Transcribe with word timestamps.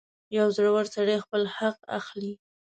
•یو 0.37 0.47
زړور 0.55 0.85
سړی 0.95 1.17
خپل 1.25 1.41
حق 1.57 1.77
اخلي. 1.99 2.33